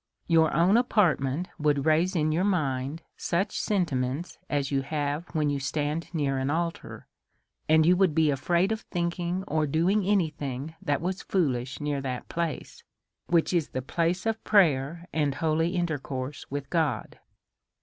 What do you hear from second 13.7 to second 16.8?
place of prayer, and holy intercourse with